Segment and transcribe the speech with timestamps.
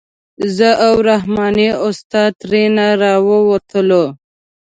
[0.55, 4.03] زه او رحماني استاد ترېنه راووتلو.